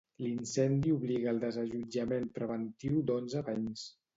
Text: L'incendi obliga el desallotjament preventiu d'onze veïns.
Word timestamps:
L'incendi 0.27 0.93
obliga 0.95 1.29
el 1.33 1.41
desallotjament 1.45 2.27
preventiu 2.39 2.99
d'onze 3.11 3.45
veïns. 3.53 3.89